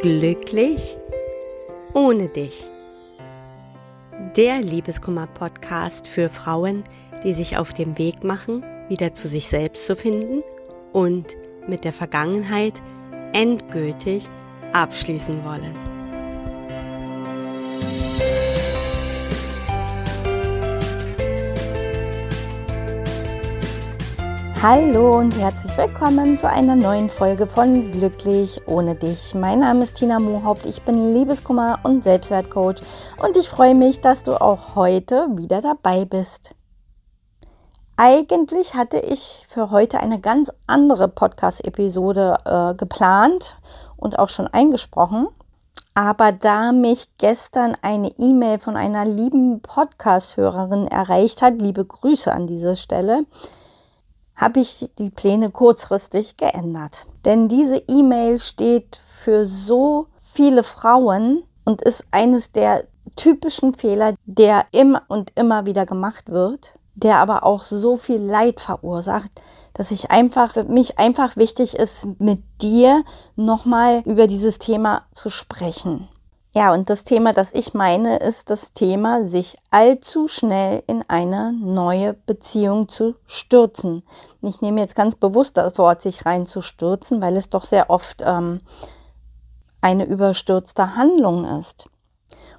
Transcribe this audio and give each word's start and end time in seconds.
Glücklich 0.00 0.96
ohne 1.92 2.28
dich. 2.28 2.68
Der 4.36 4.60
Liebeskummer-Podcast 4.60 6.06
für 6.06 6.28
Frauen, 6.28 6.84
die 7.24 7.34
sich 7.34 7.56
auf 7.56 7.74
dem 7.74 7.98
Weg 7.98 8.22
machen, 8.22 8.64
wieder 8.88 9.14
zu 9.14 9.26
sich 9.26 9.48
selbst 9.48 9.86
zu 9.86 9.96
finden 9.96 10.44
und 10.92 11.36
mit 11.66 11.82
der 11.82 11.92
Vergangenheit 11.92 12.74
endgültig 13.32 14.28
abschließen 14.72 15.44
wollen. 15.44 15.97
Hallo 24.60 25.16
und 25.18 25.36
herzlich 25.38 25.76
willkommen 25.76 26.36
zu 26.36 26.48
einer 26.48 26.74
neuen 26.74 27.08
Folge 27.08 27.46
von 27.46 27.92
Glücklich 27.92 28.60
ohne 28.66 28.96
dich. 28.96 29.32
Mein 29.32 29.60
Name 29.60 29.84
ist 29.84 29.94
Tina 29.94 30.18
Mohaupt, 30.18 30.66
ich 30.66 30.82
bin 30.82 31.14
Liebeskummer 31.14 31.78
und 31.84 32.02
Selbstwertcoach 32.02 32.82
und 33.22 33.36
ich 33.36 33.48
freue 33.48 33.76
mich, 33.76 34.00
dass 34.00 34.24
du 34.24 34.32
auch 34.32 34.74
heute 34.74 35.28
wieder 35.36 35.60
dabei 35.60 36.04
bist. 36.06 36.56
Eigentlich 37.96 38.74
hatte 38.74 38.98
ich 38.98 39.46
für 39.48 39.70
heute 39.70 40.00
eine 40.00 40.18
ganz 40.18 40.50
andere 40.66 41.06
Podcast-Episode 41.06 42.38
äh, 42.44 42.74
geplant 42.74 43.56
und 43.96 44.18
auch 44.18 44.28
schon 44.28 44.48
eingesprochen. 44.48 45.28
Aber 45.94 46.32
da 46.32 46.72
mich 46.72 47.06
gestern 47.18 47.76
eine 47.80 48.10
E-Mail 48.18 48.58
von 48.58 48.76
einer 48.76 49.04
lieben 49.04 49.60
Podcast-Hörerin 49.60 50.88
erreicht 50.88 51.42
hat, 51.42 51.62
liebe 51.62 51.84
Grüße 51.84 52.32
an 52.32 52.48
dieser 52.48 52.74
Stelle, 52.74 53.24
habe 54.38 54.60
ich 54.60 54.88
die 54.98 55.10
Pläne 55.10 55.50
kurzfristig 55.50 56.36
geändert. 56.36 57.06
Denn 57.24 57.48
diese 57.48 57.82
E-Mail 57.88 58.38
steht 58.38 58.96
für 58.96 59.46
so 59.46 60.06
viele 60.16 60.62
Frauen 60.62 61.42
und 61.64 61.82
ist 61.82 62.04
eines 62.12 62.52
der 62.52 62.84
typischen 63.16 63.74
Fehler, 63.74 64.14
der 64.24 64.64
immer 64.70 65.02
und 65.08 65.32
immer 65.34 65.66
wieder 65.66 65.84
gemacht 65.84 66.30
wird, 66.30 66.74
der 66.94 67.18
aber 67.18 67.44
auch 67.44 67.64
so 67.64 67.96
viel 67.96 68.22
Leid 68.22 68.60
verursacht, 68.60 69.30
dass 69.74 69.90
ich 69.90 70.10
einfach, 70.10 70.54
für 70.54 70.64
mich 70.64 70.98
einfach 70.98 71.36
wichtig 71.36 71.76
ist, 71.76 72.06
mit 72.18 72.42
dir 72.62 73.02
nochmal 73.36 74.02
über 74.06 74.26
dieses 74.26 74.58
Thema 74.58 75.02
zu 75.12 75.30
sprechen. 75.30 76.08
Ja, 76.54 76.72
und 76.72 76.88
das 76.88 77.04
Thema, 77.04 77.32
das 77.32 77.52
ich 77.52 77.74
meine, 77.74 78.18
ist 78.18 78.48
das 78.48 78.72
Thema, 78.72 79.28
sich 79.28 79.58
allzu 79.70 80.28
schnell 80.28 80.82
in 80.86 81.04
eine 81.06 81.52
neue 81.52 82.14
Beziehung 82.14 82.88
zu 82.88 83.16
stürzen. 83.26 84.02
Ich 84.40 84.62
nehme 84.62 84.80
jetzt 84.80 84.94
ganz 84.96 85.14
bewusst 85.14 85.58
das 85.58 85.76
Wort, 85.76 86.00
sich 86.00 86.24
reinzustürzen, 86.24 87.20
weil 87.20 87.36
es 87.36 87.50
doch 87.50 87.64
sehr 87.64 87.90
oft 87.90 88.22
ähm, 88.24 88.62
eine 89.82 90.06
überstürzte 90.06 90.96
Handlung 90.96 91.44
ist. 91.44 91.86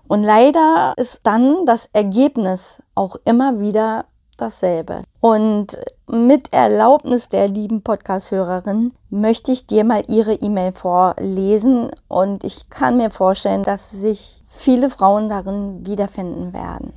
Und 0.07 0.23
leider 0.23 0.93
ist 0.97 1.21
dann 1.23 1.65
das 1.65 1.89
Ergebnis 1.91 2.81
auch 2.95 3.15
immer 3.25 3.59
wieder 3.59 4.05
dasselbe. 4.39 5.01
Und 5.19 5.77
mit 6.07 6.53
Erlaubnis 6.53 7.29
der 7.29 7.47
lieben 7.47 7.81
Podcast-Hörerin 7.81 8.93
möchte 9.09 9.51
ich 9.51 9.67
dir 9.67 9.83
mal 9.83 10.03
ihre 10.07 10.33
E-Mail 10.33 10.71
vorlesen 10.71 11.91
und 12.07 12.43
ich 12.43 12.69
kann 12.69 12.97
mir 12.97 13.11
vorstellen, 13.11 13.63
dass 13.63 13.91
sich 13.91 14.43
viele 14.49 14.89
Frauen 14.89 15.29
darin 15.29 15.85
wiederfinden 15.85 16.53
werden. 16.53 16.93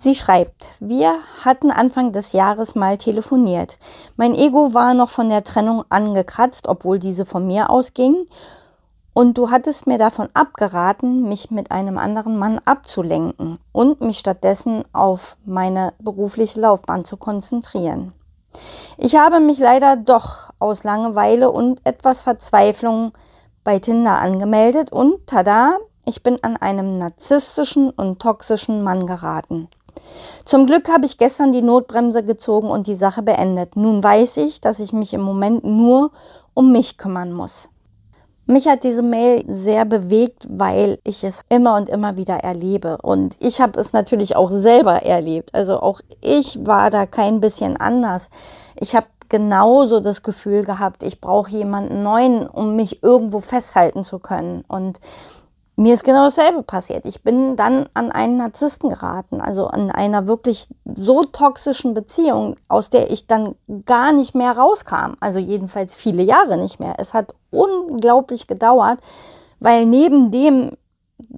Sie 0.00 0.14
schreibt, 0.14 0.68
wir 0.78 1.18
hatten 1.40 1.72
Anfang 1.72 2.12
des 2.12 2.32
Jahres 2.32 2.76
mal 2.76 2.98
telefoniert. 2.98 3.80
Mein 4.16 4.36
Ego 4.36 4.72
war 4.72 4.94
noch 4.94 5.10
von 5.10 5.28
der 5.28 5.42
Trennung 5.42 5.84
angekratzt, 5.88 6.68
obwohl 6.68 7.00
diese 7.00 7.26
von 7.26 7.44
mir 7.48 7.68
ausging 7.68 8.26
und 9.18 9.36
du 9.36 9.50
hattest 9.50 9.88
mir 9.88 9.98
davon 9.98 10.28
abgeraten, 10.32 11.28
mich 11.28 11.50
mit 11.50 11.72
einem 11.72 11.98
anderen 11.98 12.38
Mann 12.38 12.60
abzulenken 12.64 13.58
und 13.72 14.00
mich 14.00 14.20
stattdessen 14.20 14.84
auf 14.92 15.36
meine 15.44 15.92
berufliche 15.98 16.60
Laufbahn 16.60 17.04
zu 17.04 17.16
konzentrieren. 17.16 18.12
Ich 18.96 19.16
habe 19.16 19.40
mich 19.40 19.58
leider 19.58 19.96
doch 19.96 20.50
aus 20.60 20.84
Langeweile 20.84 21.50
und 21.50 21.84
etwas 21.84 22.22
Verzweiflung 22.22 23.10
bei 23.64 23.80
Tinder 23.80 24.20
angemeldet 24.20 24.92
und 24.92 25.26
tada, 25.26 25.78
ich 26.04 26.22
bin 26.22 26.38
an 26.44 26.56
einem 26.56 26.96
narzisstischen 26.96 27.90
und 27.90 28.22
toxischen 28.22 28.84
Mann 28.84 29.04
geraten. 29.08 29.66
Zum 30.44 30.64
Glück 30.64 30.88
habe 30.88 31.06
ich 31.06 31.18
gestern 31.18 31.50
die 31.50 31.62
Notbremse 31.62 32.22
gezogen 32.22 32.70
und 32.70 32.86
die 32.86 32.94
Sache 32.94 33.22
beendet. 33.22 33.74
Nun 33.74 34.00
weiß 34.00 34.36
ich, 34.36 34.60
dass 34.60 34.78
ich 34.78 34.92
mich 34.92 35.12
im 35.12 35.22
Moment 35.22 35.64
nur 35.64 36.12
um 36.54 36.70
mich 36.70 36.98
kümmern 36.98 37.32
muss. 37.32 37.68
Mich 38.50 38.66
hat 38.66 38.82
diese 38.82 39.02
Mail 39.02 39.44
sehr 39.46 39.84
bewegt, 39.84 40.46
weil 40.48 40.98
ich 41.04 41.22
es 41.22 41.42
immer 41.50 41.76
und 41.76 41.90
immer 41.90 42.16
wieder 42.16 42.36
erlebe. 42.36 42.96
Und 43.02 43.36
ich 43.40 43.60
habe 43.60 43.78
es 43.78 43.92
natürlich 43.92 44.36
auch 44.36 44.50
selber 44.50 45.02
erlebt. 45.02 45.54
Also 45.54 45.80
auch 45.80 46.00
ich 46.22 46.66
war 46.66 46.90
da 46.90 47.04
kein 47.04 47.42
bisschen 47.42 47.76
anders. 47.76 48.30
Ich 48.80 48.96
habe 48.96 49.06
genauso 49.28 50.00
das 50.00 50.22
Gefühl 50.22 50.64
gehabt, 50.64 51.02
ich 51.02 51.20
brauche 51.20 51.50
jemanden 51.50 52.02
neuen, 52.02 52.46
um 52.46 52.74
mich 52.74 53.02
irgendwo 53.02 53.40
festhalten 53.40 54.02
zu 54.02 54.18
können. 54.18 54.64
Und 54.66 54.98
mir 55.76 55.92
ist 55.92 56.04
genau 56.04 56.24
dasselbe 56.24 56.62
passiert. 56.62 57.04
Ich 57.04 57.22
bin 57.22 57.54
dann 57.54 57.90
an 57.92 58.10
einen 58.10 58.38
Narzissten 58.38 58.88
geraten, 58.88 59.42
also 59.42 59.66
an 59.66 59.90
einer 59.90 60.26
wirklich 60.26 60.68
so 60.86 61.22
toxischen 61.22 61.92
Beziehung, 61.92 62.56
aus 62.68 62.88
der 62.88 63.10
ich 63.10 63.26
dann 63.26 63.56
gar 63.84 64.12
nicht 64.12 64.34
mehr 64.34 64.52
rauskam. 64.52 65.16
Also 65.20 65.38
jedenfalls 65.38 65.94
viele 65.94 66.22
Jahre 66.22 66.56
nicht 66.56 66.80
mehr. 66.80 66.94
Es 66.96 67.12
hat 67.12 67.34
unglaublich 67.50 68.46
gedauert, 68.46 68.98
weil 69.60 69.86
neben 69.86 70.30
dem 70.30 70.72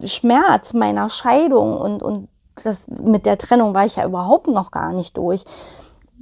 Schmerz 0.05 0.75
meiner 0.75 1.09
Scheidung 1.09 1.77
und, 1.77 2.03
und 2.03 2.29
das, 2.63 2.83
mit 2.89 3.27
der 3.27 3.39
Trennung 3.39 3.75
war 3.75 3.87
ich 3.87 3.97
ja 3.97 4.05
überhaupt 4.05 4.47
noch 4.47 4.71
gar 4.71 4.93
nicht 4.93 5.17
durch 5.17 5.45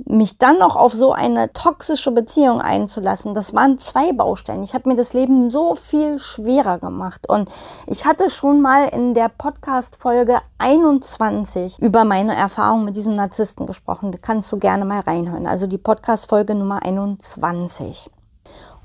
mich 0.07 0.39
dann 0.39 0.59
noch 0.59 0.77
auf 0.77 0.93
so 0.93 1.13
eine 1.13 1.53
toxische 1.53 2.13
Beziehung 2.13 2.61
einzulassen, 2.61 3.35
das 3.35 3.55
waren 3.55 3.79
zwei 3.79 4.13
Baustellen. 4.13 4.63
Ich 4.63 4.75
habe 4.75 4.89
mir 4.89 4.97
das 4.97 5.13
Leben 5.13 5.51
so 5.51 5.75
viel 5.75 6.19
schwerer 6.19 6.79
gemacht. 6.79 7.29
Und 7.29 7.51
ich 7.87 8.05
hatte 8.05 8.31
schon 8.31 8.61
mal 8.61 8.89
in 8.89 9.15
der 9.15 9.29
Podcast-Folge 9.29 10.39
21 10.59 11.81
über 11.81 12.05
meine 12.05 12.37
Erfahrung 12.37 12.85
mit 12.85 12.97
diesem 12.97 13.15
Narzissten 13.15 13.67
gesprochen. 13.67 14.13
Da 14.13 14.19
kannst 14.21 14.51
du 14.53 14.59
gerne 14.59 14.85
mal 14.85 15.01
reinhören. 15.01 15.47
Also 15.47 15.67
die 15.67 15.79
Podcast-Folge 15.79 16.55
Nummer 16.55 16.83
21. 16.83 18.11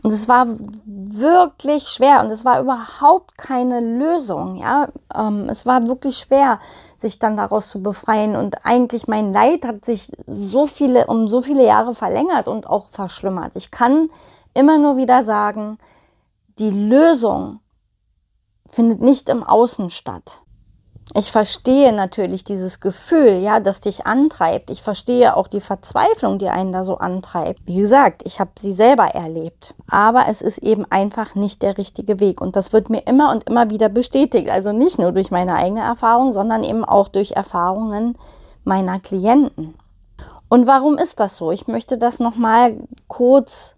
Und 0.03 0.11
es 0.11 0.27
war 0.27 0.47
wirklich 0.85 1.87
schwer 1.87 2.19
und 2.19 2.29
es 2.29 2.43
war 2.43 2.59
überhaupt 2.59 3.37
keine 3.37 3.79
Lösung. 3.79 4.57
Ja, 4.57 4.89
ähm, 5.15 5.47
es 5.49 5.65
war 5.65 5.87
wirklich 5.87 6.17
schwer, 6.17 6.59
sich 6.99 7.19
dann 7.19 7.37
daraus 7.37 7.69
zu 7.69 7.81
befreien. 7.81 8.35
Und 8.35 8.65
eigentlich 8.65 9.07
mein 9.07 9.31
Leid 9.31 9.63
hat 9.63 9.85
sich 9.85 10.11
so 10.27 10.67
viele, 10.67 11.07
um 11.07 11.29
so 11.29 11.41
viele 11.41 11.65
Jahre 11.65 11.95
verlängert 11.95 12.49
und 12.49 12.67
auch 12.67 12.87
verschlimmert. 12.89 13.55
Ich 13.55 13.71
kann 13.71 14.09
immer 14.53 14.77
nur 14.77 14.97
wieder 14.97 15.23
sagen, 15.23 15.77
die 16.59 16.69
Lösung 16.69 17.61
findet 18.69 18.99
nicht 18.99 19.29
im 19.29 19.41
Außen 19.41 19.89
statt. 19.89 20.42
Ich 21.15 21.31
verstehe 21.31 21.93
natürlich 21.93 22.43
dieses 22.43 22.79
Gefühl, 22.79 23.39
ja, 23.39 23.59
das 23.59 23.81
dich 23.81 24.07
antreibt. 24.07 24.69
Ich 24.69 24.81
verstehe 24.81 25.35
auch 25.35 25.47
die 25.47 25.61
Verzweiflung, 25.61 26.39
die 26.39 26.49
einen 26.49 26.71
da 26.71 26.85
so 26.85 26.97
antreibt. 26.97 27.59
Wie 27.65 27.75
gesagt, 27.77 28.23
ich 28.25 28.39
habe 28.39 28.51
sie 28.57 28.71
selber 28.71 29.07
erlebt. 29.07 29.75
Aber 29.87 30.25
es 30.27 30.41
ist 30.41 30.59
eben 30.59 30.85
einfach 30.89 31.35
nicht 31.35 31.61
der 31.61 31.77
richtige 31.77 32.19
Weg. 32.19 32.41
Und 32.41 32.55
das 32.55 32.73
wird 32.73 32.89
mir 32.89 33.05
immer 33.05 33.31
und 33.31 33.47
immer 33.49 33.69
wieder 33.69 33.89
bestätigt. 33.89 34.49
Also 34.49 34.71
nicht 34.71 34.97
nur 34.97 35.11
durch 35.11 35.29
meine 35.29 35.55
eigene 35.55 35.81
Erfahrung, 35.81 36.31
sondern 36.31 36.63
eben 36.63 36.85
auch 36.85 37.09
durch 37.09 37.31
Erfahrungen 37.33 38.17
meiner 38.63 38.99
Klienten. 38.99 39.75
Und 40.49 40.67
warum 40.67 40.97
ist 40.97 41.19
das 41.19 41.37
so? 41.37 41.51
Ich 41.51 41.67
möchte 41.67 41.97
das 41.97 42.19
nochmal 42.19 42.77
kurz, 43.07 43.75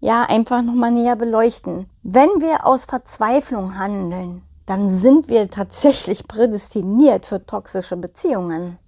ja, 0.00 0.22
einfach 0.22 0.62
nochmal 0.62 0.90
näher 0.90 1.16
beleuchten. 1.16 1.88
Wenn 2.02 2.28
wir 2.40 2.66
aus 2.66 2.84
Verzweiflung 2.84 3.78
handeln, 3.78 4.42
dann 4.66 4.98
sind 4.98 5.28
wir 5.28 5.50
tatsächlich 5.50 6.26
prädestiniert 6.28 7.26
für 7.26 7.44
toxische 7.44 7.96
Beziehungen. 7.96 8.78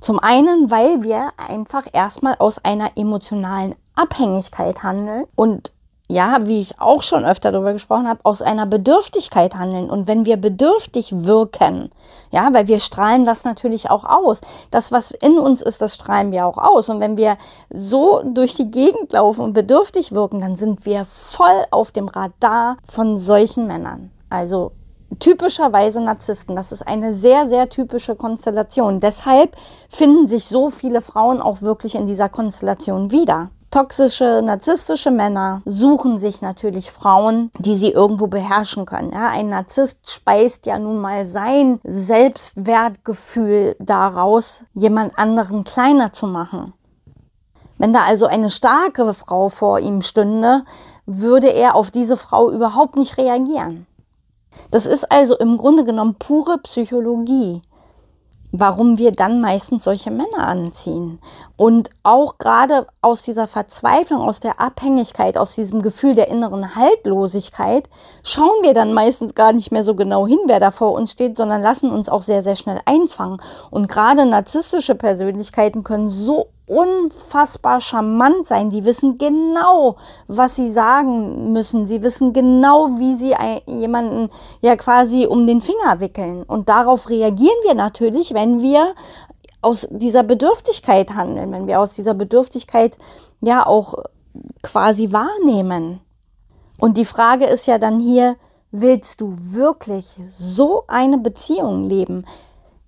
Zum 0.00 0.18
einen, 0.18 0.70
weil 0.70 1.02
wir 1.02 1.30
einfach 1.36 1.86
erstmal 1.92 2.36
aus 2.38 2.58
einer 2.64 2.96
emotionalen 2.96 3.76
Abhängigkeit 3.94 4.82
handeln 4.82 5.26
und 5.36 5.72
ja, 6.08 6.46
wie 6.46 6.60
ich 6.60 6.78
auch 6.78 7.00
schon 7.00 7.24
öfter 7.24 7.52
darüber 7.52 7.72
gesprochen 7.72 8.06
habe, 8.06 8.20
aus 8.24 8.42
einer 8.42 8.66
Bedürftigkeit 8.66 9.54
handeln. 9.54 9.88
Und 9.88 10.06
wenn 10.06 10.26
wir 10.26 10.36
bedürftig 10.36 11.24
wirken, 11.24 11.88
ja, 12.30 12.52
weil 12.52 12.66
wir 12.68 12.80
strahlen 12.80 13.24
das 13.24 13.44
natürlich 13.44 13.90
auch 13.90 14.04
aus. 14.04 14.42
Das, 14.70 14.92
was 14.92 15.10
in 15.12 15.38
uns 15.38 15.62
ist, 15.62 15.80
das 15.80 15.94
strahlen 15.94 16.30
wir 16.30 16.46
auch 16.46 16.58
aus. 16.58 16.90
Und 16.90 17.00
wenn 17.00 17.16
wir 17.16 17.38
so 17.70 18.22
durch 18.24 18.54
die 18.54 18.70
Gegend 18.70 19.12
laufen 19.12 19.40
und 19.40 19.52
bedürftig 19.54 20.12
wirken, 20.12 20.42
dann 20.42 20.56
sind 20.56 20.84
wir 20.84 21.06
voll 21.06 21.64
auf 21.70 21.92
dem 21.92 22.08
Radar 22.08 22.76
von 22.86 23.18
solchen 23.18 23.66
Männern. 23.66 24.10
Also 24.28 24.72
typischerweise 25.18 26.00
Narzissten. 26.00 26.56
Das 26.56 26.72
ist 26.72 26.86
eine 26.86 27.16
sehr, 27.16 27.48
sehr 27.48 27.68
typische 27.68 28.16
Konstellation. 28.16 29.00
Deshalb 29.00 29.56
finden 29.88 30.28
sich 30.28 30.46
so 30.46 30.70
viele 30.70 31.02
Frauen 31.02 31.40
auch 31.40 31.62
wirklich 31.62 31.94
in 31.94 32.06
dieser 32.06 32.28
Konstellation 32.28 33.10
wieder. 33.10 33.50
Toxische, 33.72 34.42
narzisstische 34.44 35.10
Männer 35.10 35.62
suchen 35.64 36.18
sich 36.18 36.42
natürlich 36.42 36.90
Frauen, 36.90 37.50
die 37.58 37.78
sie 37.78 37.90
irgendwo 37.90 38.26
beherrschen 38.26 38.84
können. 38.84 39.12
Ja, 39.12 39.28
ein 39.28 39.48
Narzisst 39.48 40.10
speist 40.10 40.66
ja 40.66 40.78
nun 40.78 41.00
mal 41.00 41.24
sein 41.24 41.80
Selbstwertgefühl 41.82 43.74
daraus, 43.78 44.64
jemand 44.74 45.18
anderen 45.18 45.64
kleiner 45.64 46.12
zu 46.12 46.26
machen. 46.26 46.74
Wenn 47.78 47.94
da 47.94 48.00
also 48.06 48.26
eine 48.26 48.50
starke 48.50 49.14
Frau 49.14 49.48
vor 49.48 49.80
ihm 49.80 50.02
stünde, 50.02 50.64
würde 51.06 51.48
er 51.48 51.74
auf 51.74 51.90
diese 51.90 52.18
Frau 52.18 52.50
überhaupt 52.50 52.96
nicht 52.96 53.16
reagieren. 53.16 53.86
Das 54.70 54.86
ist 54.86 55.10
also 55.10 55.36
im 55.36 55.56
Grunde 55.56 55.84
genommen 55.84 56.16
pure 56.18 56.58
Psychologie 56.58 57.62
warum 58.52 58.98
wir 58.98 59.12
dann 59.12 59.40
meistens 59.40 59.84
solche 59.84 60.10
Männer 60.10 60.46
anziehen. 60.46 61.18
Und 61.56 61.88
auch 62.02 62.36
gerade 62.36 62.86
aus 63.00 63.22
dieser 63.22 63.48
Verzweiflung, 63.48 64.20
aus 64.20 64.40
der 64.40 64.60
Abhängigkeit, 64.60 65.38
aus 65.38 65.54
diesem 65.54 65.80
Gefühl 65.80 66.14
der 66.14 66.28
inneren 66.28 66.76
Haltlosigkeit, 66.76 67.88
schauen 68.22 68.62
wir 68.62 68.74
dann 68.74 68.92
meistens 68.92 69.34
gar 69.34 69.54
nicht 69.54 69.72
mehr 69.72 69.84
so 69.84 69.94
genau 69.94 70.26
hin, 70.26 70.38
wer 70.46 70.60
da 70.60 70.70
vor 70.70 70.92
uns 70.92 71.12
steht, 71.12 71.36
sondern 71.36 71.62
lassen 71.62 71.90
uns 71.90 72.10
auch 72.10 72.22
sehr, 72.22 72.42
sehr 72.42 72.56
schnell 72.56 72.78
einfangen. 72.84 73.40
Und 73.70 73.88
gerade 73.88 74.26
narzisstische 74.26 74.94
Persönlichkeiten 74.94 75.82
können 75.82 76.10
so 76.10 76.48
unfassbar 76.72 77.80
charmant 77.80 78.46
sein. 78.46 78.70
Die 78.70 78.84
wissen 78.84 79.18
genau, 79.18 79.96
was 80.26 80.56
sie 80.56 80.72
sagen 80.72 81.52
müssen. 81.52 81.86
Sie 81.86 82.02
wissen 82.02 82.32
genau, 82.32 82.98
wie 82.98 83.16
sie 83.16 83.34
jemanden 83.66 84.30
ja 84.60 84.76
quasi 84.76 85.26
um 85.26 85.46
den 85.46 85.60
Finger 85.60 86.00
wickeln. 86.00 86.42
Und 86.42 86.68
darauf 86.68 87.10
reagieren 87.10 87.58
wir 87.64 87.74
natürlich, 87.74 88.32
wenn 88.32 88.62
wir 88.62 88.94
aus 89.60 89.86
dieser 89.90 90.22
Bedürftigkeit 90.22 91.14
handeln, 91.14 91.52
wenn 91.52 91.66
wir 91.66 91.78
aus 91.78 91.94
dieser 91.94 92.14
Bedürftigkeit 92.14 92.96
ja 93.42 93.66
auch 93.66 93.94
quasi 94.62 95.12
wahrnehmen. 95.12 96.00
Und 96.78 96.96
die 96.96 97.04
Frage 97.04 97.44
ist 97.44 97.66
ja 97.66 97.78
dann 97.78 98.00
hier, 98.00 98.36
willst 98.70 99.20
du 99.20 99.36
wirklich 99.38 100.06
so 100.36 100.84
eine 100.88 101.18
Beziehung 101.18 101.84
leben? 101.84 102.24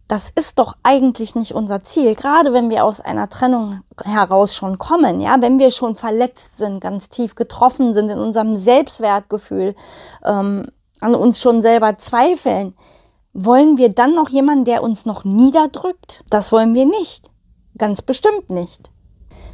Das 0.08 0.30
ist 0.34 0.58
doch 0.58 0.76
eigentlich 0.82 1.34
nicht 1.34 1.54
unser 1.54 1.82
Ziel, 1.82 2.14
gerade 2.14 2.52
wenn 2.52 2.70
wir 2.70 2.84
aus 2.84 3.00
einer 3.00 3.28
Trennung 3.28 3.80
heraus 4.04 4.54
schon 4.54 4.78
kommen, 4.78 5.20
ja, 5.20 5.36
wenn 5.40 5.58
wir 5.58 5.70
schon 5.70 5.96
verletzt 5.96 6.58
sind, 6.58 6.80
ganz 6.80 7.08
tief 7.08 7.34
getroffen 7.34 7.94
sind 7.94 8.10
in 8.10 8.18
unserem 8.18 8.56
Selbstwertgefühl, 8.56 9.74
ähm, 10.24 10.66
an 11.00 11.14
uns 11.14 11.40
schon 11.40 11.62
selber 11.62 11.98
zweifeln, 11.98 12.74
wollen 13.32 13.78
wir 13.78 13.88
dann 13.88 14.14
noch 14.14 14.28
jemanden, 14.28 14.64
der 14.64 14.82
uns 14.82 15.06
noch 15.06 15.24
niederdrückt? 15.24 16.22
Das 16.30 16.52
wollen 16.52 16.74
wir 16.74 16.86
nicht. 16.86 17.30
Ganz 17.76 18.00
bestimmt 18.00 18.50
nicht. 18.50 18.90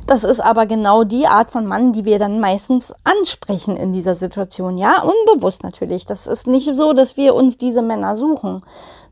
Das 0.06 0.24
ist 0.24 0.40
aber 0.40 0.66
genau 0.66 1.04
die 1.04 1.26
Art 1.26 1.50
von 1.50 1.66
Mann, 1.66 1.92
die 1.92 2.04
wir 2.04 2.18
dann 2.18 2.40
meistens 2.40 2.92
ansprechen 3.04 3.76
in 3.76 3.92
dieser 3.92 4.16
Situation. 4.16 4.76
Ja, 4.76 5.02
unbewusst 5.02 5.62
natürlich. 5.62 6.04
Das 6.04 6.26
ist 6.26 6.46
nicht 6.46 6.76
so, 6.76 6.92
dass 6.92 7.16
wir 7.16 7.34
uns 7.34 7.56
diese 7.56 7.80
Männer 7.80 8.16
suchen, 8.16 8.62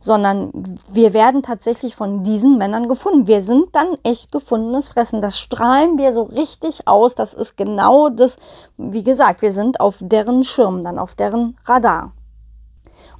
sondern 0.01 0.79
wir 0.93 1.13
werden 1.13 1.43
tatsächlich 1.43 1.97
von 1.97 2.23
diesen 2.23 2.59
Männern 2.59 2.89
gefunden. 2.89 3.27
Wir 3.27 3.43
sind 3.43 3.75
dann 3.75 3.97
echt 4.05 4.31
gefundenes 4.33 4.89
Fressen. 4.89 5.21
Das 5.21 5.39
strahlen 5.39 5.99
wir 5.99 6.13
so 6.13 6.23
richtig 6.23 6.87
aus. 6.87 7.15
Das 7.15 7.35
ist 7.35 7.57
genau 7.57 8.09
das, 8.09 8.37
wie 8.77 9.03
gesagt, 9.03 9.43
wir 9.43 9.53
sind 9.53 9.81
auf 9.81 9.97
deren 10.01 10.45
Schirm, 10.45 10.83
dann 10.85 10.99
auf 10.99 11.15
deren 11.15 11.57
Radar. 11.65 12.13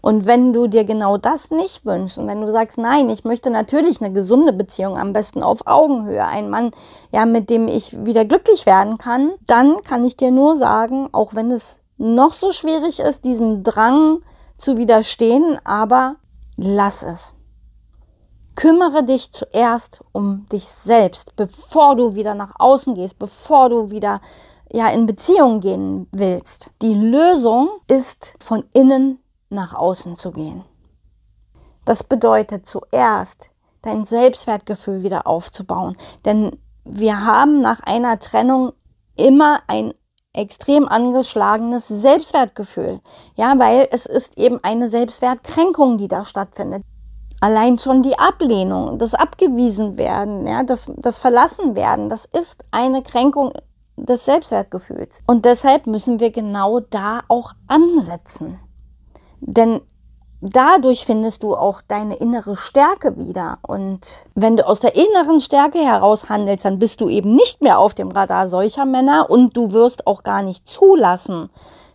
Und 0.01 0.27
wenn 0.27 0.53
du 0.53 0.69
dir 0.69 0.85
genau 0.85 1.17
das 1.17 1.51
nicht 1.51 1.85
wünschst 1.85 2.19
und 2.19 2.29
wenn 2.29 2.41
du 2.41 2.51
sagst, 2.51 2.79
nein, 2.79 3.11
ich 3.11 3.25
möchte 3.25 3.51
natürlich 3.51 4.01
eine 4.01 4.13
gesunde 4.13 4.53
Beziehung, 4.53 4.97
am 4.97 5.13
besten 5.13 5.43
auf 5.43 5.67
Augenhöhe, 5.67 6.25
ein 6.25 6.51
Mann, 6.51 6.71
ja, 7.11 7.27
mit 7.27 7.51
dem 7.51 7.67
ich 7.67 8.05
wieder 8.05 8.25
glücklich 8.25 8.65
werden 8.65 8.99
kann, 8.99 9.33
dann 9.47 9.83
kann 9.83 10.05
ich 10.05 10.17
dir 10.17 10.31
nur 10.31 10.57
sagen, 10.57 11.09
auch 11.13 11.35
wenn 11.35 11.51
es 11.51 11.81
noch 11.97 12.33
so 12.33 12.53
schwierig 12.53 13.01
ist, 13.01 13.25
diesem 13.25 13.65
Drang 13.65 14.21
zu 14.57 14.77
widerstehen, 14.77 15.59
aber 15.65 16.17
lass 16.59 17.03
es. 17.03 17.35
Kümmere 18.57 19.05
dich 19.05 19.33
zuerst 19.33 20.01
um 20.13 20.47
dich 20.51 20.65
selbst, 20.67 21.37
bevor 21.37 21.95
du 21.95 22.15
wieder 22.17 22.35
nach 22.35 22.57
außen 22.59 22.95
gehst, 22.95 23.19
bevor 23.19 23.71
du 23.71 23.91
wieder 23.91 24.21
ja 24.71 24.89
in 24.89 25.07
Beziehung 25.07 25.61
gehen 25.61 26.09
willst. 26.11 26.71
Die 26.83 26.95
Lösung 26.95 27.71
ist 27.87 28.35
von 28.41 28.65
innen 28.75 29.21
nach 29.49 29.75
außen 29.75 30.19
zu 30.19 30.33
gehen. 30.33 30.65
Das 31.85 32.03
bedeutet 32.03 32.67
zuerst 32.67 33.51
dein 33.81 34.05
Selbstwertgefühl 34.05 35.05
wieder 35.05 35.27
aufzubauen, 35.27 35.97
denn 36.25 36.59
wir 36.85 37.25
haben 37.25 37.61
nach 37.61 37.81
einer 37.81 38.19
Trennung 38.19 38.73
immer 39.17 39.61
ein 39.69 39.95
extrem 40.33 40.89
angeschlagenes 40.89 41.89
Selbstwertgefühl. 41.89 43.01
Ja, 43.35 43.59
weil 43.59 43.89
es 43.91 44.07
ist 44.07 44.39
eben 44.39 44.61
eine 44.63 44.91
Selbstwertkränkung, 44.91 45.99
die 45.99 46.09
da 46.09 46.25
stattfindet. 46.25 46.83
Allein 47.41 47.79
schon 47.79 48.03
die 48.03 48.19
Ablehnung, 48.19 48.99
das 48.99 49.15
abgewiesen 49.15 49.97
werden, 49.97 50.47
ja, 50.47 50.65
das, 50.65 50.91
das 50.97 51.19
verlassen 51.19 51.77
werden, 51.77 52.09
das 52.09 52.25
ist 52.25 52.65
eine 52.73 53.03
Kränkung 53.03 53.53
des 53.97 54.25
Selbstwertgefühls. 54.25 55.23
Und 55.27 55.45
deshalb 55.45 55.87
müssen 55.87 56.21
wir 56.21 56.31
genau 56.31 56.81
da 56.81 57.23
auch 57.29 57.53
ansetzen. 57.69 58.59
Denn 59.41 59.81
dadurch 60.41 61.05
findest 61.05 61.43
du 61.43 61.57
auch 61.57 61.83
deine 61.87 62.17
innere 62.17 62.57
Stärke 62.57 63.17
wieder. 63.17 63.59
Und 63.63 64.01
wenn 64.35 64.57
du 64.57 64.67
aus 64.67 64.81
der 64.81 64.95
inneren 64.95 65.41
Stärke 65.41 65.79
heraus 65.79 66.29
handelst, 66.29 66.65
dann 66.65 66.79
bist 66.79 67.01
du 67.01 67.09
eben 67.09 67.35
nicht 67.35 67.63
mehr 67.63 67.79
auf 67.79 67.95
dem 67.95 68.11
Radar 68.11 68.49
solcher 68.49 68.85
Männer 68.85 69.29
und 69.29 69.57
du 69.57 69.73
wirst 69.73 70.07
auch 70.07 70.23
gar 70.23 70.43
nicht 70.43 70.69
zulassen, 70.69 71.51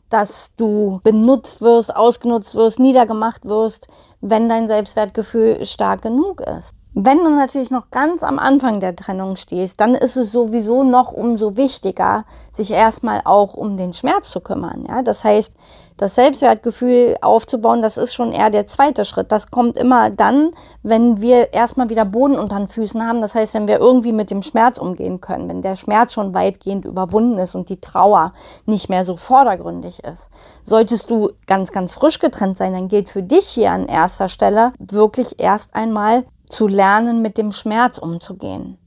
dass 0.10 0.52
du 0.58 1.00
benutzt 1.04 1.62
wirst, 1.62 1.96
ausgenutzt 1.96 2.56
wirst, 2.56 2.80
niedergemacht 2.80 3.46
wirst, 3.46 3.88
wenn 4.22 4.50
dein 4.50 4.68
Selbstwertgefühl 4.68 5.66
stark 5.66 6.02
genug 6.02 6.42
ist. 6.42 6.76
Wenn 6.96 7.24
du 7.24 7.32
natürlich 7.32 7.72
noch 7.72 7.90
ganz 7.90 8.22
am 8.22 8.38
Anfang 8.38 8.80
der 8.80 8.96
Trennung 8.96 9.36
stehst, 9.36 9.80
dann 9.80 9.96
ist 9.96 10.16
es 10.16 10.32
sowieso 10.32 10.84
noch 10.84 11.12
umso 11.12 11.58
wichtiger, 11.58 12.24
sich 12.54 12.70
erstmal 12.70 13.22
auch 13.26 13.56
um 13.56 13.78
den 13.78 13.94
Schmerz 13.94 14.30
zu 14.30 14.42
kümmern. 14.42 14.86
Ja? 14.88 15.02
Das 15.02 15.24
heißt, 15.24 15.54
das 15.98 16.14
Selbstwertgefühl 16.16 17.16
aufzubauen, 17.22 17.82
das 17.82 17.98
ist 17.98 18.14
schon 18.14 18.32
eher 18.32 18.50
der 18.50 18.68
zweite 18.68 19.06
Schritt. 19.06 19.32
Das 19.32 19.50
kommt 19.50 19.78
immer 19.78 20.12
dann, 20.12 20.52
wenn 20.84 21.22
wir 21.22 21.54
erstmal 21.54 21.90
wieder 21.90 22.06
Boden 22.06 22.38
unter 22.38 22.58
den 22.58 22.68
Füßen 22.68 23.06
haben. 23.08 23.22
Das 23.22 23.34
heißt, 23.34 23.54
wenn 23.56 23.68
wir 23.68 23.80
irgendwie 23.80 24.12
mit 24.12 24.30
dem 24.30 24.44
Schmerz 24.44 24.78
umgehen 24.78 25.22
können, 25.22 25.50
wenn 25.50 25.62
der 25.62 25.76
Schmerz 25.76 26.14
schon 26.14 26.34
weitgehend 26.34 26.86
überwunden 26.86 27.40
ist 27.40 27.56
und 27.56 27.70
die 27.70 27.82
Trauer 27.82 28.34
nicht 28.66 28.90
mehr 28.90 29.06
so 29.06 29.18
vordergründig 29.18 30.04
ist. 30.04 30.30
Solltest 30.64 31.10
du 31.10 31.32
ganz, 31.48 31.72
ganz 31.72 31.94
frisch 31.94 32.20
getrennt 32.20 32.58
sein, 32.58 32.74
dann 32.74 32.88
gilt 32.88 33.10
für 33.10 33.24
dich 33.24 33.48
hier 33.48 33.72
an 33.72 33.88
erster 33.88 34.30
Stelle 34.30 34.74
wirklich 34.80 35.40
erst 35.40 35.76
einmal 35.76 36.26
zu 36.54 36.68
lernen, 36.68 37.22
mit 37.22 37.38
dem 37.38 37.52
Schmerz 37.52 37.98
umzugehen. 37.98 38.78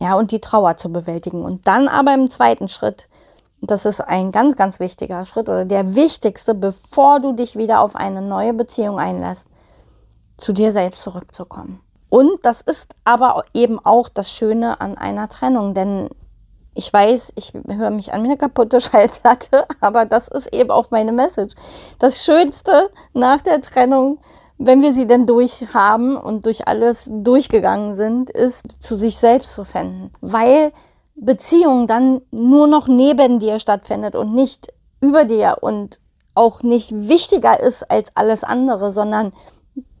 Ja, 0.00 0.14
und 0.14 0.30
die 0.30 0.40
Trauer 0.40 0.76
zu 0.76 0.92
bewältigen. 0.92 1.44
Und 1.44 1.66
dann 1.66 1.86
aber 1.88 2.12
im 2.14 2.30
zweiten 2.30 2.68
Schritt 2.68 3.08
das 3.64 3.84
ist 3.84 4.00
ein 4.00 4.32
ganz, 4.32 4.56
ganz 4.56 4.80
wichtiger 4.80 5.24
Schritt 5.24 5.48
oder 5.48 5.64
der 5.64 5.94
wichtigste, 5.94 6.52
bevor 6.52 7.20
du 7.20 7.32
dich 7.32 7.56
wieder 7.56 7.80
auf 7.80 7.94
eine 7.94 8.20
neue 8.20 8.52
Beziehung 8.52 8.98
einlässt, 8.98 9.46
zu 10.36 10.52
dir 10.52 10.72
selbst 10.72 11.04
zurückzukommen. 11.04 11.80
Und 12.08 12.44
das 12.44 12.60
ist 12.60 12.94
aber 13.04 13.44
eben 13.54 13.78
auch 13.78 14.08
das 14.08 14.32
Schöne 14.32 14.80
an 14.80 14.98
einer 14.98 15.28
Trennung, 15.28 15.74
denn 15.74 16.10
ich 16.74 16.92
weiß, 16.92 17.34
ich 17.36 17.52
höre 17.54 17.90
mich 17.90 18.12
an 18.12 18.22
wie 18.24 18.26
eine 18.26 18.36
kaputte 18.36 18.80
Schallplatte, 18.80 19.66
aber 19.80 20.06
das 20.06 20.26
ist 20.26 20.52
eben 20.52 20.72
auch 20.72 20.90
meine 20.90 21.12
Message. 21.12 21.54
Das 22.00 22.24
Schönste 22.24 22.90
nach 23.12 23.42
der 23.42 23.60
Trennung, 23.60 24.18
wenn 24.66 24.82
wir 24.82 24.94
sie 24.94 25.06
denn 25.06 25.26
durch 25.26 25.66
haben 25.74 26.16
und 26.16 26.46
durch 26.46 26.68
alles 26.68 27.08
durchgegangen 27.10 27.96
sind, 27.96 28.30
ist 28.30 28.64
zu 28.80 28.96
sich 28.96 29.16
selbst 29.16 29.54
zu 29.54 29.64
finden, 29.64 30.12
weil 30.20 30.72
Beziehung 31.14 31.86
dann 31.86 32.22
nur 32.30 32.66
noch 32.66 32.88
neben 32.88 33.38
dir 33.38 33.58
stattfindet 33.58 34.16
und 34.16 34.34
nicht 34.34 34.72
über 35.00 35.24
dir 35.24 35.58
und 35.60 36.00
auch 36.34 36.62
nicht 36.62 36.92
wichtiger 37.08 37.60
ist 37.60 37.90
als 37.90 38.10
alles 38.14 38.44
andere, 38.44 38.92
sondern 38.92 39.32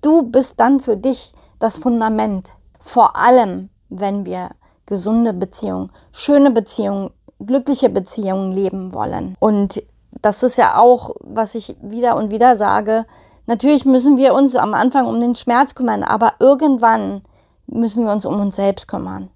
du 0.00 0.22
bist 0.22 0.54
dann 0.58 0.80
für 0.80 0.96
dich 0.96 1.32
das 1.58 1.78
Fundament. 1.78 2.50
Vor 2.80 3.16
allem, 3.16 3.68
wenn 3.88 4.24
wir 4.24 4.50
gesunde 4.86 5.32
Beziehungen, 5.32 5.90
schöne 6.12 6.50
Beziehungen, 6.50 7.10
glückliche 7.38 7.88
Beziehungen 7.88 8.52
leben 8.52 8.92
wollen. 8.92 9.36
Und 9.38 9.82
das 10.20 10.42
ist 10.42 10.56
ja 10.56 10.78
auch, 10.78 11.14
was 11.20 11.54
ich 11.54 11.76
wieder 11.82 12.16
und 12.16 12.30
wieder 12.30 12.56
sage. 12.56 13.06
Natürlich 13.46 13.84
müssen 13.84 14.16
wir 14.16 14.34
uns 14.34 14.54
am 14.54 14.74
Anfang 14.74 15.06
um 15.06 15.20
den 15.20 15.34
Schmerz 15.34 15.74
kümmern, 15.74 16.02
aber 16.02 16.34
irgendwann 16.38 17.22
müssen 17.66 18.04
wir 18.04 18.12
uns 18.12 18.24
um 18.24 18.40
uns 18.40 18.56
selbst 18.56 18.86
kümmern 18.88 19.30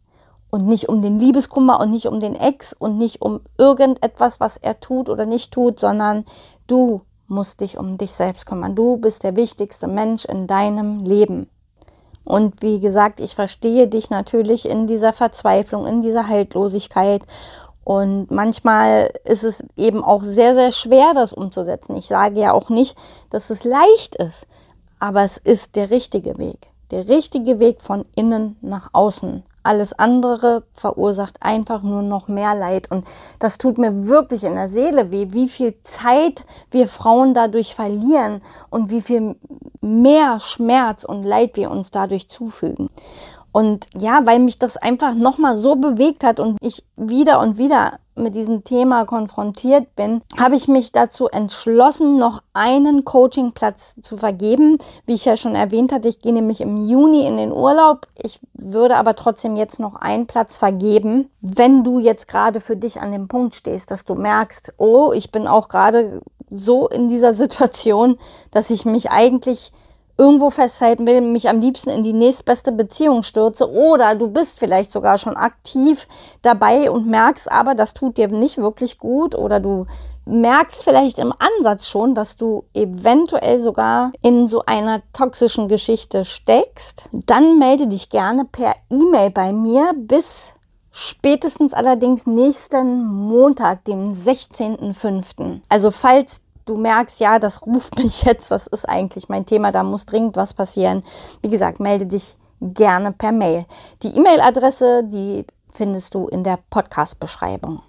und 0.51 0.67
nicht 0.67 0.89
um 0.89 1.01
den 1.01 1.19
Liebeskummer 1.19 1.81
und 1.81 1.91
nicht 1.91 2.07
um 2.07 2.21
den 2.21 2.35
Ex 2.35 2.73
und 2.73 2.99
nicht 2.99 3.21
um 3.21 3.41
irgendetwas, 3.59 4.41
was 4.41 4.57
er 4.57 4.81
tut 4.81 5.09
oder 5.09 5.27
nicht 5.27 5.53
tut, 5.53 5.81
sondern 5.81 6.25
du 6.67 7.03
musst 7.29 7.61
dich 7.61 7.79
um 7.79 7.99
dich 7.99 8.13
selbst 8.13 8.47
kümmern. 8.47 8.75
Du 8.75 8.97
bist 8.97 9.25
der 9.25 9.37
wichtigste 9.37 9.89
Mensch 9.89 10.25
in 10.25 10.47
deinem 10.47 11.01
Leben. 11.01 11.51
Und 12.25 12.63
wie 12.63 12.81
gesagt, 12.81 13.21
ich 13.21 13.35
verstehe 13.35 13.87
dich 13.87 14.11
natürlich 14.11 14.69
in 14.69 14.87
dieser 14.87 15.13
Verzweiflung, 15.13 15.87
in 15.87 16.01
dieser 16.01 16.27
Haltlosigkeit 16.27 17.23
Und 17.87 18.33
manchmal 18.33 19.13
ist 19.23 19.45
es 19.45 19.63
eben 19.77 20.03
auch 20.03 20.25
sehr, 20.25 20.57
sehr 20.57 20.73
schwer, 20.73 21.15
das 21.15 21.33
umzusetzen. 21.33 21.97
Ich 21.97 22.09
sage 22.09 22.41
ja 22.41 22.53
auch 22.53 22.69
nicht, 22.69 22.99
dass 23.31 23.49
es 23.49 23.63
leicht 23.63 24.17
ist, 24.17 24.49
aber 24.99 25.23
es 25.23 25.37
ist 25.37 25.77
der 25.77 25.91
richtige 25.91 26.37
Weg. 26.37 26.67
Der 26.91 27.07
richtige 27.07 27.61
Weg 27.61 27.81
von 27.81 28.05
innen 28.17 28.57
nach 28.61 28.91
außen. 28.93 29.45
Alles 29.63 29.93
andere 29.93 30.65
verursacht 30.73 31.37
einfach 31.43 31.85
nur 31.85 32.03
noch 32.03 32.27
mehr 32.27 32.57
Leid. 32.57 32.91
Und 32.91 33.07
das 33.39 33.57
tut 33.57 33.79
mir 33.79 34.09
wirklich 34.09 34.43
in 34.43 34.57
der 34.57 34.69
Seele 34.69 35.13
weh, 35.13 35.29
wie 35.31 35.49
viel 35.49 35.77
Zeit 35.85 36.45
wir 36.73 36.89
Frauen 36.89 37.35
dadurch 37.35 37.77
verlieren 37.77 38.43
und 38.69 38.91
wie 38.91 39.01
viel 39.01 39.37
mehr 39.81 40.41
Schmerz 40.41 41.05
und 41.05 41.23
Leid 41.23 41.55
wir 41.55 41.71
uns 41.71 41.93
dadurch 41.93 42.29
zufügen. 42.29 42.91
Und 43.57 43.87
ja, 43.97 44.21
weil 44.25 44.39
mich 44.39 44.59
das 44.59 44.77
einfach 44.77 45.15
nochmal 45.15 45.57
so 45.57 45.77
bewegt 45.77 46.25
hat 46.25 46.41
und 46.41 46.59
ich 46.61 46.85
wieder 46.95 47.41
und 47.41 47.57
wieder 47.57 48.01
mit 48.15 48.35
diesem 48.35 48.65
Thema 48.65 49.07
konfrontiert 49.07 49.97
bin, 49.97 50.21
habe 50.39 50.57
ich 50.57 50.69
mich 50.69 50.93
dazu 50.93 51.29
entschlossen, 51.29 52.19
noch 52.19 52.43
einen 52.53 53.07
Coachingplatz 53.07 53.95
zu 54.03 54.19
vergeben. 54.19 54.77
Wie 55.07 55.15
ich 55.15 55.25
ja 55.25 55.39
schon 55.39 55.55
erwähnt 55.55 55.91
hatte, 55.91 56.07
ich 56.07 56.19
gehe 56.19 56.35
nämlich 56.35 56.61
im 56.61 56.77
Juni 56.87 57.27
in 57.27 57.39
den 57.39 57.51
Urlaub. 57.51 58.09
Ich 58.23 58.41
würde 58.53 58.99
aber 58.99 59.15
trotzdem 59.15 59.57
jetzt 59.57 59.81
noch 59.81 59.95
einen 59.95 60.27
Platz 60.27 60.59
vergeben. 60.59 61.31
Wenn 61.41 61.83
du 61.83 61.99
jetzt 61.99 62.29
gerade 62.29 62.61
für 62.61 62.77
dich 62.77 63.01
an 63.01 63.11
dem 63.11 63.27
Punkt 63.27 63.55
stehst, 63.55 63.91
dass 63.91 64.05
du 64.05 64.17
merkst, 64.17 64.75
oh, 64.77 65.15
ich 65.15 65.33
bin 65.33 65.47
auch 65.47 65.69
gerade 65.69 66.21
so 66.51 66.89
in 66.89 67.09
dieser 67.09 67.33
Situation, 67.43 68.19
dass 68.51 68.69
ich 68.69 68.85
mich 68.85 69.11
eigentlich 69.11 69.73
irgendwo 70.19 70.51
festhalten 70.51 71.07
will, 71.07 71.21
mich 71.21 71.49
am 71.49 71.61
liebsten 71.61 71.91
in 71.91 72.03
die 72.03 72.13
nächstbeste 72.13 72.73
Beziehung 72.73 73.23
stürze 73.23 73.71
oder 73.71 74.15
du 74.15 74.29
bist 74.29 74.59
vielleicht 74.59 74.93
sogar 74.93 75.19
schon 75.19 75.37
aktiv 75.37 76.09
dabei 76.43 76.91
und 76.91 77.07
merkst 77.07 77.51
aber, 77.51 77.75
das 77.75 77.95
tut 77.95 78.17
dir 78.17 78.29
nicht 78.29 78.59
wirklich 78.59 78.99
gut 78.99 79.35
oder 79.35 79.61
du 79.61 79.87
merkst 80.25 80.83
vielleicht 80.83 81.19
im 81.19 81.33
Ansatz 81.39 81.87
schon, 81.87 82.15
dass 82.15 82.37
du 82.37 82.65
eventuell 82.75 83.61
sogar 83.61 84.13
in 84.23 84.47
so 84.47 84.63
einer 84.67 85.03
toxischen 85.13 85.69
Geschichte 85.69 86.25
steckst, 86.25 87.09
dann 87.13 87.59
melde 87.59 87.87
dich 87.87 88.11
gerne 88.11 88.45
per 88.45 88.75
E-Mail 88.91 89.31
bei 89.31 89.53
mir 89.53 89.93
bis 89.97 90.53
spätestens 90.91 91.75
allerdings 91.75 92.27
nächsten 92.27 93.05
Montag, 93.05 93.85
dem 93.85 94.15
16.05. 94.15 95.61
Also 95.69 95.91
falls 95.91 96.41
du 96.67 96.77
merkst, 96.77 97.19
ja, 97.21 97.39
das 97.39 97.65
ruft 97.65 97.97
mich 98.03 98.23
jetzt, 98.23 98.51
das 98.51 98.67
ist 98.67 98.89
eigentlich 98.89 99.29
mein 99.29 99.47
Thema, 99.47 99.73
da 99.73 99.83
muss 99.83 100.05
dringend 100.05 100.37
was 100.37 100.53
passieren. 100.53 101.03
Wie 101.41 101.49
gesagt, 101.49 101.81
melde 101.81 102.07
dich 102.07 102.37
gerne 102.61 103.13
per 103.13 103.33
Mail. 103.33 103.65
Die 104.03 104.15
E-Mail-Adresse, 104.17 105.05
die 105.05 105.47
findest 105.73 106.15
du 106.15 106.29
in 106.29 106.43
der 106.43 106.59
Podcast-Beschreibung. 106.71 107.83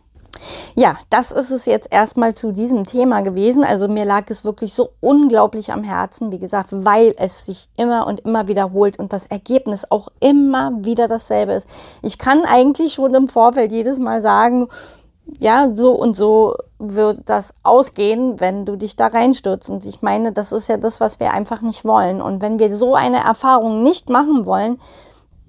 Ja, 0.75 0.97
das 1.09 1.31
ist 1.31 1.51
es 1.51 1.65
jetzt 1.65 1.91
erstmal 1.91 2.35
zu 2.35 2.51
diesem 2.51 2.83
Thema 2.85 3.21
gewesen. 3.21 3.63
Also 3.63 3.87
mir 3.87 4.05
lag 4.05 4.25
es 4.29 4.43
wirklich 4.43 4.73
so 4.73 4.91
unglaublich 4.99 5.71
am 5.71 5.83
Herzen, 5.83 6.31
wie 6.31 6.39
gesagt, 6.39 6.69
weil 6.71 7.15
es 7.17 7.45
sich 7.45 7.69
immer 7.77 8.05
und 8.05 8.19
immer 8.19 8.47
wiederholt 8.47 8.99
und 8.99 9.13
das 9.13 9.25
Ergebnis 9.25 9.89
auch 9.89 10.09
immer 10.19 10.71
wieder 10.81 11.07
dasselbe 11.07 11.53
ist. 11.53 11.67
Ich 12.03 12.17
kann 12.17 12.45
eigentlich 12.45 12.93
schon 12.93 13.15
im 13.15 13.27
Vorfeld 13.27 13.71
jedes 13.71 13.99
Mal 13.99 14.21
sagen, 14.21 14.67
ja, 15.39 15.75
so 15.75 15.91
und 15.91 16.15
so 16.15 16.55
wird 16.79 17.21
das 17.25 17.53
ausgehen, 17.63 18.39
wenn 18.39 18.65
du 18.65 18.75
dich 18.75 18.95
da 18.95 19.07
reinstürzt. 19.07 19.69
Und 19.69 19.85
ich 19.85 20.01
meine, 20.01 20.31
das 20.31 20.51
ist 20.51 20.69
ja 20.69 20.77
das, 20.77 20.99
was 20.99 21.19
wir 21.19 21.33
einfach 21.33 21.61
nicht 21.61 21.85
wollen. 21.85 22.21
Und 22.21 22.41
wenn 22.41 22.59
wir 22.59 22.75
so 22.75 22.95
eine 22.95 23.23
Erfahrung 23.23 23.83
nicht 23.83 24.09
machen 24.09 24.45
wollen, 24.45 24.79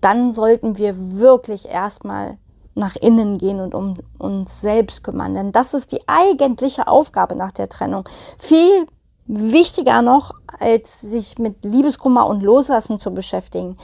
dann 0.01 0.33
sollten 0.33 0.79
wir 0.79 0.95
wirklich 1.19 1.69
erstmal 1.69 2.39
nach 2.75 2.97
innen 2.97 3.39
gehen 3.39 3.61
und 3.61 3.75
um 3.75 3.97
uns 4.19 4.61
selbst 4.61 5.03
kümmern. 5.03 5.35
Denn 5.35 5.53
das 5.53 5.75
ist 5.75 5.93
die 5.93 6.07
eigentliche 6.07 6.87
Aufgabe 6.87 7.35
nach 7.35 7.53
der 7.53 7.69
Trennung. 7.69 8.09
Viel 8.39 8.87
wichtiger 9.27 10.01
noch, 10.01 10.33
als 10.59 11.01
sich 11.01 11.39
mit 11.39 11.65
Liebeskummer 11.65 12.27
und 12.27 12.43
Loslassen 12.43 12.99
zu 12.99 13.13
beschäftigen 13.13 13.77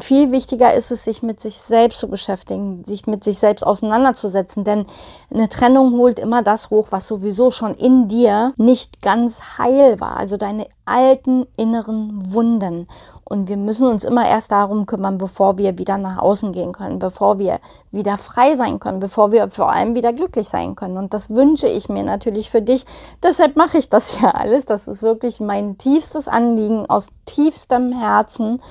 viel 0.00 0.32
wichtiger 0.32 0.74
ist 0.74 0.90
es, 0.90 1.04
sich 1.04 1.22
mit 1.22 1.40
sich 1.40 1.58
selbst 1.58 1.98
zu 1.98 2.08
beschäftigen, 2.08 2.84
sich 2.86 3.06
mit 3.06 3.24
sich 3.24 3.38
selbst 3.38 3.66
auseinanderzusetzen, 3.66 4.64
denn 4.64 4.86
eine 5.30 5.48
Trennung 5.48 5.92
holt 5.92 6.18
immer 6.18 6.42
das 6.42 6.70
hoch, 6.70 6.88
was 6.90 7.06
sowieso 7.06 7.50
schon 7.50 7.74
in 7.74 8.08
dir 8.08 8.52
nicht 8.56 9.02
ganz 9.02 9.40
heil 9.58 10.00
war, 10.00 10.16
also 10.16 10.36
deine 10.36 10.66
alten 10.84 11.46
inneren 11.56 12.32
Wunden. 12.32 12.86
Und 13.28 13.48
wir 13.48 13.56
müssen 13.56 13.88
uns 13.88 14.04
immer 14.04 14.24
erst 14.24 14.52
darum 14.52 14.86
kümmern, 14.86 15.18
bevor 15.18 15.58
wir 15.58 15.78
wieder 15.78 15.98
nach 15.98 16.18
außen 16.18 16.52
gehen 16.52 16.70
können, 16.70 17.00
bevor 17.00 17.40
wir 17.40 17.58
wieder 17.90 18.18
frei 18.18 18.56
sein 18.56 18.78
können, 18.78 19.00
bevor 19.00 19.32
wir 19.32 19.50
vor 19.50 19.72
allem 19.72 19.96
wieder 19.96 20.12
glücklich 20.12 20.48
sein 20.48 20.76
können. 20.76 20.96
Und 20.96 21.12
das 21.12 21.30
wünsche 21.30 21.66
ich 21.66 21.88
mir 21.88 22.04
natürlich 22.04 22.50
für 22.50 22.62
dich. 22.62 22.86
Deshalb 23.24 23.56
mache 23.56 23.78
ich 23.78 23.88
das 23.88 24.20
ja 24.20 24.30
alles. 24.30 24.64
Das 24.64 24.86
ist 24.86 25.02
wirklich 25.02 25.40
mein 25.40 25.76
tiefstes 25.76 26.28
Anliegen 26.28 26.86
aus 26.88 27.08
tiefstem 27.24 27.90
Herzen. 27.92 28.62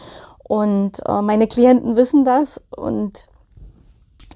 Und 0.47 1.01
äh, 1.07 1.21
meine 1.21 1.47
Klienten 1.47 1.95
wissen 1.95 2.23
das 2.23 2.63
und 2.75 3.27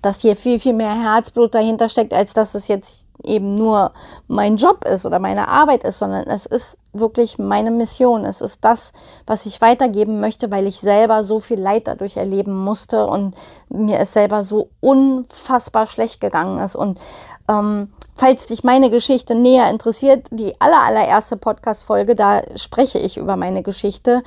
dass 0.02 0.22
hier 0.22 0.36
viel, 0.36 0.60
viel 0.60 0.74
mehr 0.74 1.00
Herzblut 1.00 1.54
dahinter 1.54 1.88
steckt, 1.88 2.14
als 2.14 2.34
dass 2.34 2.56
es 2.56 2.68
jetzt 2.68 3.09
eben 3.24 3.56
nur 3.56 3.92
mein 4.28 4.58
Job 4.58 4.86
ist 4.86 5.06
oder 5.06 5.20
meine 5.20 5.48
Arbeit 5.48 5.84
ist, 5.84 6.00
sondern 6.00 6.28
es 6.28 6.46
ist 6.46 6.78
wirklich 6.94 7.38
meine 7.38 7.72
Mission. 7.72 8.26
Es 8.26 8.42
ist 8.42 8.60
das, 8.62 8.92
was 9.28 9.46
ich 9.46 9.62
weitergeben 9.62 10.20
möchte, 10.20 10.52
weil 10.52 10.68
ich 10.68 10.80
selber 10.80 11.24
so 11.24 11.40
viel 11.40 11.60
Leid 11.60 11.88
dadurch 11.88 12.18
erleben 12.18 12.56
musste 12.56 13.06
und 13.06 13.36
mir 13.70 14.00
es 14.00 14.14
selber 14.14 14.44
so 14.44 14.70
unfassbar 14.80 15.86
schlecht 15.86 16.22
gegangen 16.22 16.60
ist. 16.60 16.76
Und 16.76 17.00
ähm, 17.48 17.94
falls 18.16 18.48
dich 18.48 18.64
meine 18.64 18.90
Geschichte 18.90 19.36
näher 19.36 19.70
interessiert, 19.70 20.28
die 20.32 20.60
aller, 20.60 20.82
allererste 20.82 21.38
Podcast-Folge, 21.38 22.16
da 22.16 22.42
spreche 22.56 23.00
ich 23.00 23.18
über 23.18 23.36
meine 23.36 23.62
Geschichte 23.64 24.24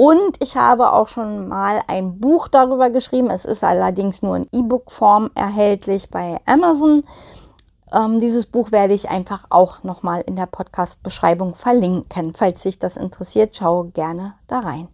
und 0.00 0.36
ich 0.38 0.56
habe 0.56 0.92
auch 0.92 1.08
schon 1.08 1.48
mal 1.48 1.80
ein 1.88 2.20
Buch 2.20 2.46
darüber 2.46 2.88
geschrieben. 2.88 3.30
Es 3.30 3.44
ist 3.44 3.64
allerdings 3.64 4.22
nur 4.22 4.36
in 4.36 4.46
E-Book-Form 4.52 5.30
erhältlich 5.34 6.08
bei 6.08 6.38
Amazon. 6.46 7.02
Ähm, 7.92 8.20
dieses 8.20 8.46
Buch 8.46 8.72
werde 8.72 8.94
ich 8.94 9.08
einfach 9.08 9.46
auch 9.50 9.82
nochmal 9.82 10.22
in 10.26 10.36
der 10.36 10.46
Podcast-Beschreibung 10.46 11.54
verlinken. 11.54 12.34
Falls 12.34 12.62
dich 12.62 12.78
das 12.78 12.96
interessiert, 12.96 13.56
schau 13.56 13.84
gerne 13.84 14.34
da 14.46 14.60
rein. 14.60 14.88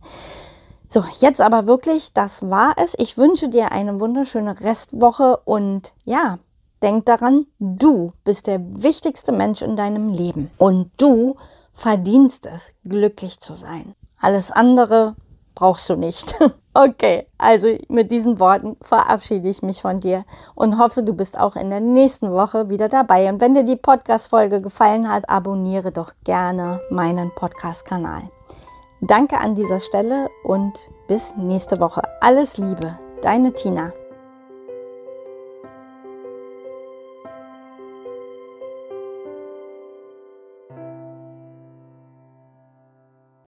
So, 0.88 1.02
jetzt 1.20 1.40
aber 1.40 1.66
wirklich, 1.66 2.12
das 2.12 2.48
war 2.50 2.74
es. 2.76 2.94
Ich 2.98 3.18
wünsche 3.18 3.48
dir 3.48 3.72
eine 3.72 3.98
wunderschöne 4.00 4.60
Restwoche 4.60 5.38
und 5.38 5.92
ja, 6.04 6.38
denk 6.82 7.06
daran, 7.06 7.46
du 7.58 8.12
bist 8.24 8.46
der 8.46 8.60
wichtigste 8.60 9.32
Mensch 9.32 9.62
in 9.62 9.74
deinem 9.74 10.10
Leben 10.10 10.50
und 10.58 10.90
du 10.98 11.36
verdienst 11.72 12.46
es, 12.46 12.72
glücklich 12.84 13.40
zu 13.40 13.56
sein. 13.56 13.94
Alles 14.20 14.50
andere 14.50 15.16
brauchst 15.54 15.88
du 15.90 15.96
nicht. 15.96 16.34
Okay, 16.76 17.28
also 17.38 17.68
mit 17.88 18.10
diesen 18.10 18.40
Worten 18.40 18.76
verabschiede 18.82 19.48
ich 19.48 19.62
mich 19.62 19.80
von 19.80 20.00
dir 20.00 20.24
und 20.56 20.76
hoffe, 20.76 21.04
du 21.04 21.12
bist 21.12 21.38
auch 21.38 21.54
in 21.54 21.70
der 21.70 21.78
nächsten 21.78 22.32
Woche 22.32 22.68
wieder 22.68 22.88
dabei. 22.88 23.28
Und 23.28 23.40
wenn 23.40 23.54
dir 23.54 23.62
die 23.62 23.76
Podcast-Folge 23.76 24.60
gefallen 24.60 25.08
hat, 25.08 25.30
abonniere 25.30 25.92
doch 25.92 26.14
gerne 26.24 26.80
meinen 26.90 27.30
Podcast-Kanal. 27.36 28.24
Danke 29.00 29.38
an 29.38 29.54
dieser 29.54 29.78
Stelle 29.78 30.28
und 30.42 30.72
bis 31.06 31.36
nächste 31.36 31.78
Woche. 31.78 32.02
Alles 32.20 32.58
Liebe, 32.58 32.98
deine 33.22 33.52
Tina. 33.52 33.92